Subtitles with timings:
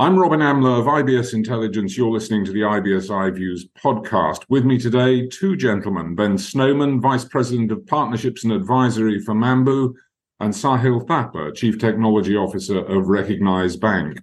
[0.00, 1.94] I'm Robin Amlôt of IBS Intelligence.
[1.94, 4.44] You're listening to the IBS iViews podcast.
[4.48, 9.92] With me today, two gentlemen Ben Snowman, Vice President of Partnerships and Advisory for Mambu,
[10.40, 14.22] and Sahil Thapa, Chief Technology Officer of Recognise Bank.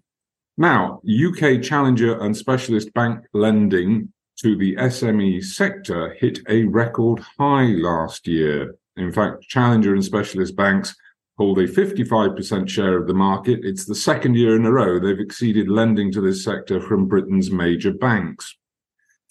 [0.57, 7.65] Now, UK challenger and specialist bank lending to the SME sector hit a record high
[7.65, 8.73] last year.
[8.95, 10.95] In fact, challenger and specialist banks
[11.37, 13.59] hold a 55% share of the market.
[13.63, 17.51] It's the second year in a row they've exceeded lending to this sector from Britain's
[17.51, 18.57] major banks.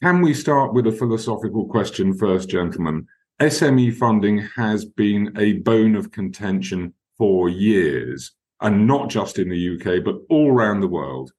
[0.03, 3.07] Can we start with a philosophical question first, gentlemen?
[3.41, 9.75] SME funding has been a bone of contention for years, and not just in the
[9.75, 11.33] UK, but all around the world.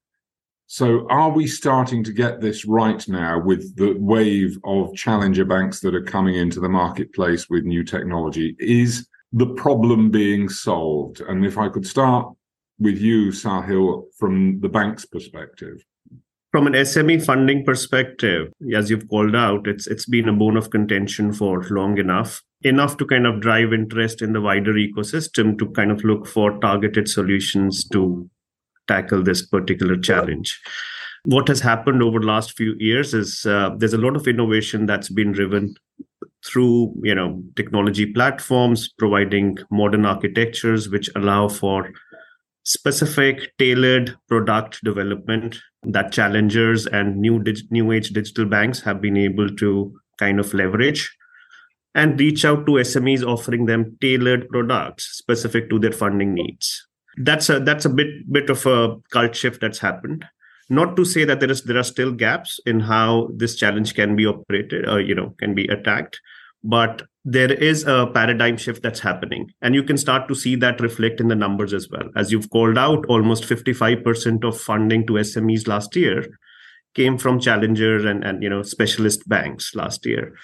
[0.66, 5.80] So, are we starting to get this right now with the wave of challenger banks
[5.80, 8.56] that are coming into the marketplace with new technology?
[8.60, 11.22] Is the problem being solved?
[11.22, 12.34] And if I could start
[12.80, 15.84] with you, Sahil, from the bank's perspective.
[16.52, 20.70] From an SME funding perspective, as you've called out, it's it's been a bone of
[20.70, 25.70] contention for long enough, enough to kind of drive interest in the wider ecosystem to
[25.72, 28.30] kind of look for targeted solutions to
[28.88, 30.60] tackle this particular challenge.
[31.26, 34.86] What has happened over the last few years is uh, there's a lot of innovation
[34.86, 35.76] that's been driven
[36.48, 41.92] through you know technology platforms providing modern architectures which allow for
[42.64, 49.18] specific tailored product development that challengers and new dig- new age digital banks have been
[49.18, 51.16] able to kind of leverage
[51.96, 56.88] and reach out to SMEs offering them tailored products specific to their funding needs.
[57.18, 60.26] That's a that's a bit bit of a cult shift that's happened.
[60.70, 64.16] Not to say that there is there are still gaps in how this challenge can
[64.16, 66.20] be operated or you know can be attacked
[66.64, 70.80] but there is a paradigm shift that's happening and you can start to see that
[70.80, 75.14] reflect in the numbers as well as you've called out almost 55% of funding to
[75.14, 76.26] smes last year
[76.96, 80.36] came from challengers and, and you know specialist banks last year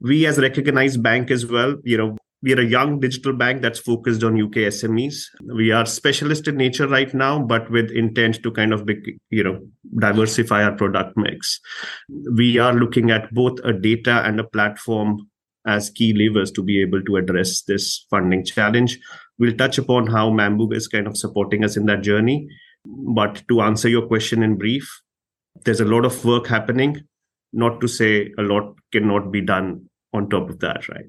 [0.00, 3.62] we as a Recognise bank as well you know we are a young digital bank
[3.62, 5.26] that's focused on UK SMEs.
[5.44, 8.88] We are specialist in nature right now, but with intent to kind of,
[9.30, 9.60] you know,
[10.00, 11.60] diversify our product mix.
[12.34, 15.30] We are looking at both a data and a platform
[15.66, 18.98] as key levers to be able to address this funding challenge.
[19.38, 22.48] We'll touch upon how Mambu is kind of supporting us in that journey.
[22.84, 24.88] But to answer your question in brief,
[25.64, 27.02] there's a lot of work happening.
[27.52, 31.06] Not to say a lot cannot be done on top of that, right?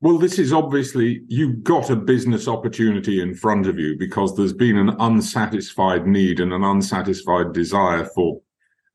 [0.00, 4.52] Well, this is obviously you've got a business opportunity in front of you because there's
[4.52, 8.40] been an unsatisfied need and an unsatisfied desire for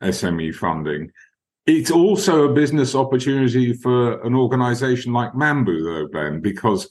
[0.04, 1.12] SME funding.
[1.68, 6.90] It's also a business opportunity for an organization like Mambu, though, Ben, because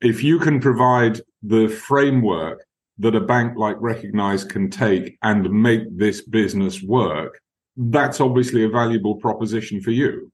[0.00, 2.64] if you can provide the framework
[2.98, 7.40] that a bank like Recognise can take and make this business work,
[7.76, 10.32] that's obviously a valuable proposition for you.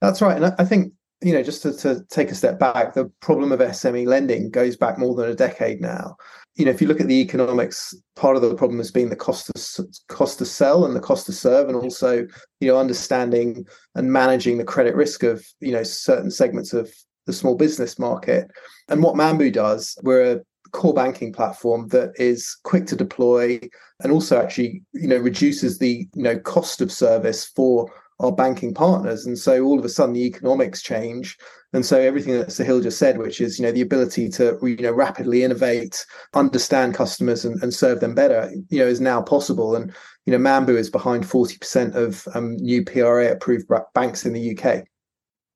[0.00, 0.36] That's right.
[0.36, 0.92] And I think
[1.22, 4.76] you know, just to, to, take a step back, the problem of SME lending goes
[4.76, 6.16] back more than a decade now.
[6.56, 9.16] You know, if you look at the economics, part of the problem has been the
[9.16, 12.26] cost to cost to sell and the cost to serve, and also
[12.60, 16.90] you know understanding and managing the credit risk of you know certain segments of
[17.26, 18.50] the small business market.
[18.88, 20.40] And what Mambu does, we're a
[20.72, 23.58] core banking platform that is quick to deploy
[24.02, 28.74] and also actually you know reduces the you know cost of service for our banking
[28.74, 29.26] partners.
[29.26, 31.38] And so all of a sudden the economics change.
[31.72, 34.76] And so everything that Sahil just said, which is, you know, the ability to, you
[34.76, 36.04] know, rapidly innovate,
[36.34, 39.76] understand customers and, and serve them better, you know, is now possible.
[39.76, 39.92] And,
[40.26, 44.84] you know, Mambu is behind 40% of um, new PRA approved banks in the UK.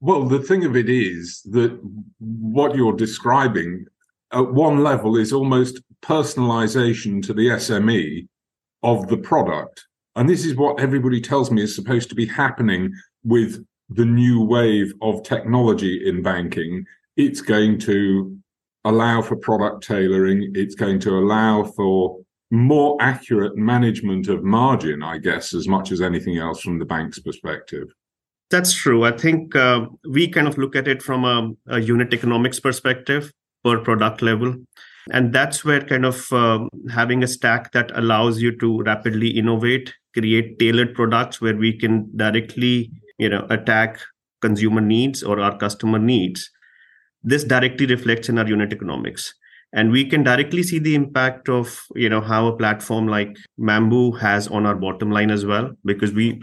[0.00, 1.78] Well, the thing of it is that
[2.19, 3.86] what you're describing
[4.32, 8.28] at one level is almost personalization to the SME
[8.82, 9.86] of the product
[10.16, 12.92] and this is what everybody tells me is supposed to be happening
[13.25, 16.84] with the new wave of technology in banking.
[17.16, 18.36] It's going to
[18.84, 20.52] allow for product tailoring.
[20.54, 22.20] It's going to allow for
[22.50, 27.19] more accurate management of margin, I guess, as much as anything else from the bank's
[27.19, 27.88] perspective.
[28.50, 29.05] That's true.
[29.05, 33.32] I think uh, we kind of look at it from a, a unit economics perspective
[33.64, 34.56] per product level
[35.12, 39.92] and that's where kind of um, having a stack that allows you to rapidly innovate
[40.14, 44.00] create tailored products where we can directly you know attack
[44.40, 46.50] consumer needs or our customer needs.
[47.22, 49.34] This directly reflects in our unit economics.
[49.72, 54.18] And we can directly see the impact of you know how a platform like mambu
[54.20, 56.40] has on our bottom line as well because we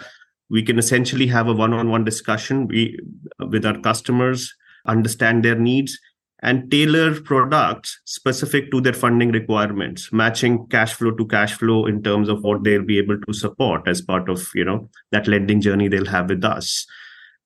[0.49, 2.99] we can essentially have a one-on-one discussion we,
[3.39, 4.53] with our customers
[4.85, 5.97] understand their needs
[6.41, 12.01] and tailor products specific to their funding requirements matching cash flow to cash flow in
[12.01, 15.61] terms of what they'll be able to support as part of you know that lending
[15.61, 16.85] journey they'll have with us.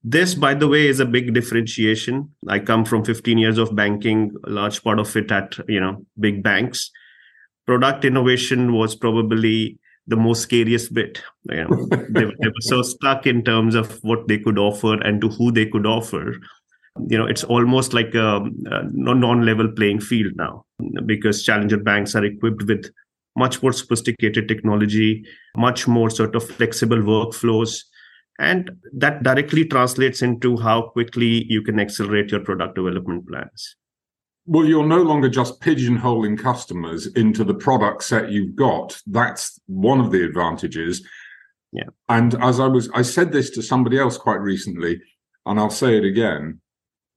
[0.03, 2.31] This by the way is a big differentiation.
[2.47, 6.05] I come from 15 years of banking a large part of it at you know
[6.19, 6.91] big banks.
[7.65, 11.87] Product innovation was probably the most scariest bit you know.
[12.09, 15.51] They, they were so stuck in terms of what they could offer and to who
[15.51, 16.35] they could offer
[17.07, 20.63] you know it's almost like a, a non-level playing field now
[21.05, 22.91] because challenger banks are equipped with
[23.35, 25.25] much more sophisticated technology
[25.57, 27.81] much more sort of flexible workflows
[28.39, 33.75] and that directly translates into how quickly you can accelerate your product development plans.
[34.45, 38.99] Well you're no longer just pigeonholing customers into the product set you've got.
[39.07, 41.05] That's one of the advantages.
[41.71, 41.89] Yeah.
[42.07, 45.01] And as i was i said this to somebody else quite recently
[45.45, 46.61] and i'll say it again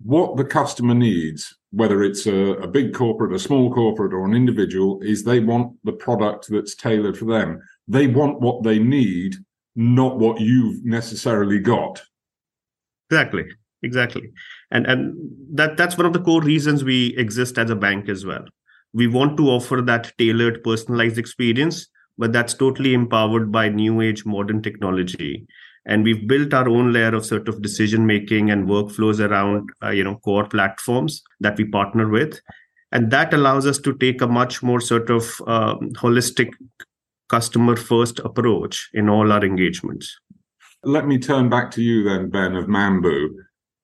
[0.01, 4.35] what the customer needs, whether it's a, a, big corporate, a small corporate, or an
[4.35, 7.61] individual, is they want the product that's tailored for them.
[7.89, 9.35] They want what they need,
[9.75, 12.03] not what you've necessarily got.
[13.11, 13.45] Exactly.
[13.83, 14.33] Exactly.
[14.71, 15.15] And and
[15.53, 18.45] that that's one of the core reasons we exist as a bank as well.
[18.93, 21.87] We want to offer that tailored personalized experience,
[22.17, 25.47] but that's totally empowered by new age modern technology
[25.89, 29.89] and we've built our own layer of sort of decision making and workflows around uh,
[29.89, 32.41] you know core platforms that we partner with.
[32.93, 36.53] And that allows us to take a much more sort of um, holistic
[37.29, 40.19] customer first approach in all our engagements.
[40.85, 43.29] Let me turn back to you then ben of mambu.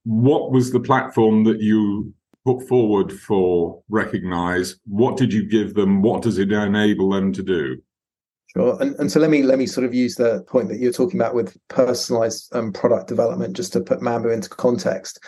[0.05, 2.15] What was the platform that you
[2.45, 4.77] put forward for Recognise?
[4.87, 6.03] What did you give them?
[6.03, 7.83] What does it enable them to do
[8.56, 8.77] Sure.
[8.81, 11.19] And, and so let me let me sort of use the point that you're talking
[11.19, 15.19] about with personalized um, product development just to put Mambu into context.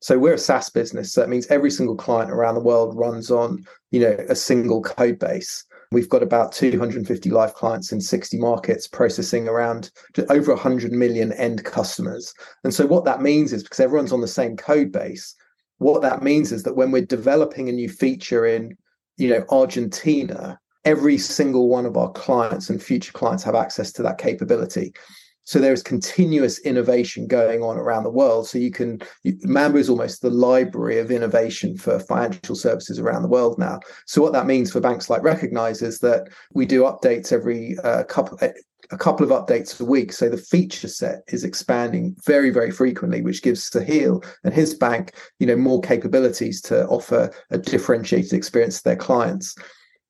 [0.00, 1.12] So we're a SaaS business.
[1.12, 4.80] So that means every single client around the world runs on, you know, a single
[4.80, 5.64] code base.
[5.90, 9.90] We've got about 250 live clients in 60 markets, processing around
[10.28, 12.32] over 100 million end customers.
[12.62, 15.34] And so what that means is because everyone's on the same code base,
[15.78, 18.76] what that means is that when we're developing a new feature in,
[19.16, 24.02] you know, Argentina, every single one of our clients and future clients have access to
[24.02, 24.94] that capability.
[25.44, 28.48] So there is continuous innovation going on around the world.
[28.48, 33.34] So you can Mambu is almost the library of innovation for financial services around the
[33.36, 33.80] world now.
[34.06, 38.04] So what that means for banks like Recognise is that we do updates every uh,
[38.04, 38.38] couple
[38.90, 40.12] a couple of updates a week.
[40.14, 45.12] So the feature set is expanding very, very frequently, which gives Sahil and his bank,
[45.38, 49.54] you know, more capabilities to offer a differentiated experience to their clients.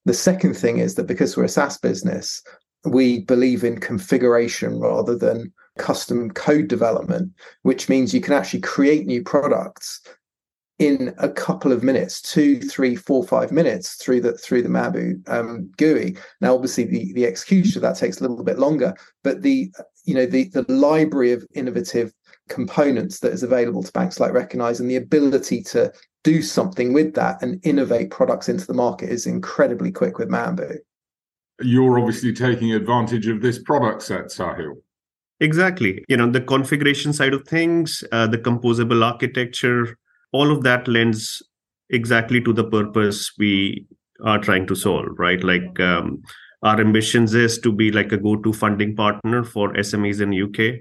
[0.08, 2.42] The second thing is that because we're a SaaS business,
[2.86, 9.04] we believe in configuration rather than custom code development, which means you can actually create
[9.04, 10.00] new products
[10.78, 15.28] in a couple of minutes, two, three, four, five minutes through the through the Mambu
[15.28, 16.16] um, GUI.
[16.40, 19.70] Now, obviously, the the execution of that takes a little bit longer, but the
[20.06, 22.14] you know the the library of innovative
[22.48, 25.92] components that is available to banks like Recognise and the ability to
[26.24, 30.78] do something with that and innovate products into the market is incredibly quick with Mambu.
[31.60, 34.74] You're obviously taking advantage of this product set, Sahil.
[35.40, 36.04] Exactly.
[36.08, 39.96] You know, the configuration side of things, uh, the composable architecture,
[40.32, 41.42] all of that lends
[41.90, 43.86] exactly to the purpose we
[44.24, 45.42] are trying to solve, right?
[45.42, 46.22] Like um,
[46.62, 50.80] our ambitions is to be like a go-to funding partner for SMEs in UK,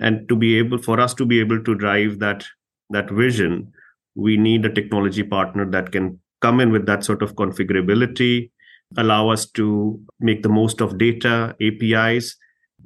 [0.00, 2.46] and to be able for us to be able to drive that
[2.90, 3.70] that vision
[4.18, 8.50] we need a technology partner that can come in with that sort of configurability
[8.96, 12.36] allow us to make the most of data apis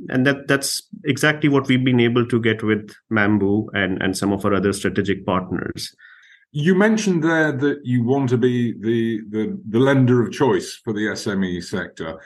[0.09, 4.33] and that that's exactly what we've been able to get with mambu and and some
[4.33, 5.95] of our other strategic partners.
[6.51, 10.93] You mentioned there that you want to be the the, the lender of choice for
[10.93, 12.21] the sme sector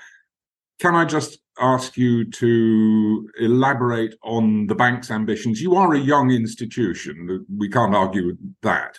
[0.80, 5.60] can i just ask you to elaborate on the bank's ambitions.
[5.60, 7.46] You are a young institution.
[7.56, 8.98] We can't argue with that.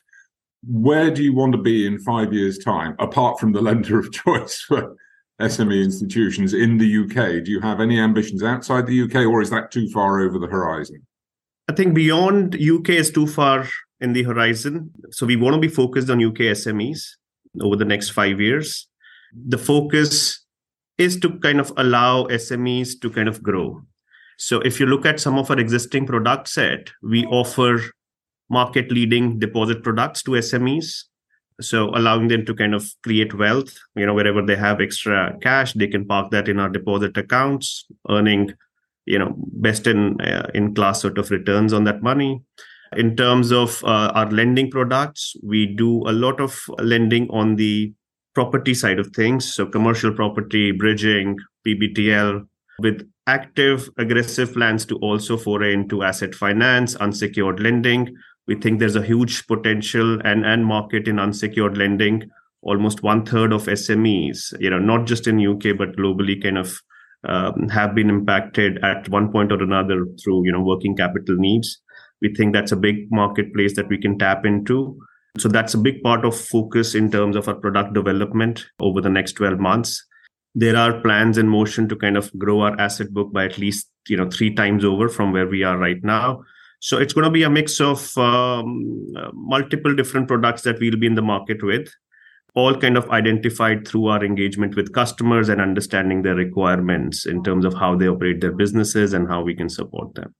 [0.63, 4.11] Where do you want to be in five years' time, apart from the lender of
[4.25, 4.95] choice for
[5.39, 7.43] SME institutions in the UK?
[7.43, 10.47] Do you have any ambitions outside the UK, or is that too far over the
[10.47, 11.05] horizon?
[11.69, 13.67] I think beyond UK is too far
[13.99, 14.91] in the horizon.
[15.11, 17.01] So we want to be focused on UK SMEs
[17.61, 18.87] over the next five years.
[19.33, 20.46] The focus
[20.97, 23.81] is to kind of allow SMEs to kind of grow.
[24.37, 27.81] So if you look at some of our existing product set, we offer
[28.49, 31.03] market leading deposit products to SMEs.
[31.59, 35.73] So allowing them to kind of create wealth, you know, wherever they have extra cash,
[35.73, 38.53] they can park that in our deposit accounts, earning,
[39.05, 42.43] you know, best in uh, in class sort of returns on that money.
[42.95, 47.91] In terms of uh, our lending products, we do a lot of lending on the
[48.37, 49.51] property side of things.
[49.55, 56.95] So, commercial property, bridging, PBTL, with active, aggressive plans to also foray into asset finance,
[56.97, 58.15] unsecured lending.
[58.45, 62.29] We think there's a huge potential and, and market in unsecured lending.
[62.61, 66.77] Almost one third of SMEs, you know, not just in UK but globally, kind of
[67.27, 71.81] um, have been impacted at one point or another through you know working capital needs.
[72.21, 74.99] We think that's a big marketplace that we can tap into.
[75.37, 79.09] So that's a big part of focus in terms of our product development over the
[79.09, 80.05] next 12 months.
[80.55, 83.89] There are plans in motion to kind of grow our asset book by at least
[84.07, 86.43] you know three times over from where we are right now.
[86.79, 90.97] So it's going to be a mix of um, uh, multiple different products that we'll
[90.97, 91.89] be in the market with
[92.55, 97.65] all kind of identified through our engagement with customers and understanding their requirements in terms
[97.65, 100.33] of how they operate their businesses and how we can support them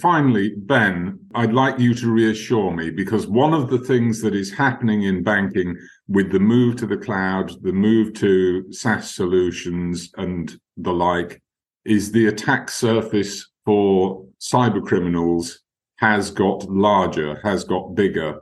[0.00, 4.52] Finally, Ben, I'd like you to reassure me because one of the things that is
[4.52, 5.76] happening in banking
[6.08, 11.42] with the move to the cloud, the move to SaaS solutions and the like,
[11.84, 15.60] is the attack surface for cyber criminals
[15.96, 18.38] has got larger, has got bigger,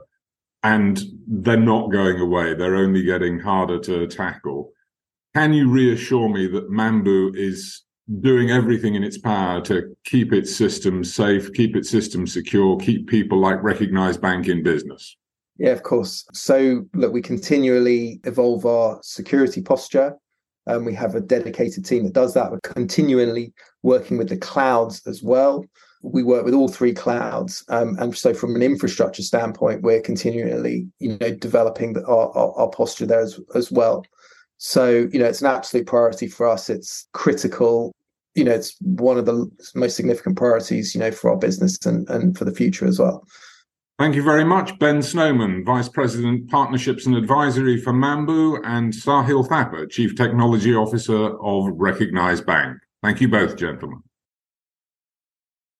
[0.63, 2.53] and they're not going away.
[2.53, 4.71] They're only getting harder to tackle.
[5.35, 7.83] Can you reassure me that Mambu is
[8.21, 13.07] doing everything in its power to keep its systems safe, keep its systems secure, keep
[13.07, 15.15] people like Recognise bank in business?
[15.57, 16.25] Yeah, of course.
[16.33, 20.15] So, look, we continually evolve our security posture.
[20.67, 22.51] Um, we have a dedicated team that does that.
[22.51, 25.65] We're continually working with the clouds as well.
[26.01, 30.87] We work with all three clouds, um, and so from an infrastructure standpoint, we're continually,
[30.99, 34.05] you know, developing the, our, our, our posture there as, as well.
[34.59, 36.69] So, you know, it's an absolute priority for us.
[36.69, 37.93] It's critical
[38.35, 42.09] you know it's one of the most significant priorities you know for our business and,
[42.09, 43.25] and for the future as well
[43.99, 49.45] Thank you very much, Ben Snowman, Vice President, Partnerships and Advisory for Mambu, and Sahil
[49.45, 52.77] Thapa, Chief Technology Officer of Recognise Bank.
[53.03, 54.01] Thank you both, gentlemen.